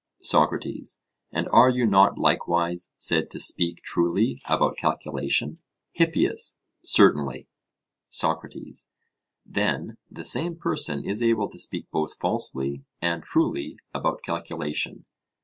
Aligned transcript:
SOCRATES: 0.23 0.99
And 1.31 1.47
are 1.49 1.69
you 1.69 1.85
not 1.85 2.17
likewise 2.17 2.91
said 2.97 3.29
to 3.29 3.39
speak 3.39 3.83
truly 3.83 4.41
about 4.45 4.75
calculation? 4.75 5.59
HIPPIAS: 5.91 6.57
Certainly. 6.83 7.47
SOCRATES: 8.09 8.89
Then 9.45 9.97
the 10.09 10.23
same 10.23 10.55
person 10.55 11.05
is 11.05 11.21
able 11.21 11.49
to 11.49 11.59
speak 11.59 11.85
both 11.91 12.15
falsely 12.17 12.83
and 12.99 13.21
truly 13.21 13.77
about 13.93 14.23
calculation? 14.23 15.05